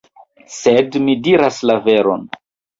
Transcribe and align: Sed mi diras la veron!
Sed 0.59 0.97
mi 1.05 1.17
diras 1.29 1.61
la 1.73 1.79
veron! 1.87 2.29